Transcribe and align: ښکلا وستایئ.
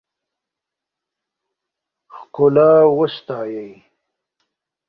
ښکلا 2.15 2.71
وستایئ. 2.97 3.71